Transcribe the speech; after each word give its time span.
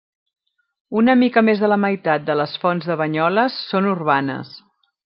Una 1.01 1.15
mica 1.23 1.43
més 1.51 1.61
de 1.65 1.69
la 1.73 1.79
meitat 1.83 2.27
de 2.31 2.39
les 2.43 2.59
fonts 2.65 2.91
de 2.93 2.99
Banyoles 3.05 3.61
són 3.71 3.93
urbanes. 3.97 4.61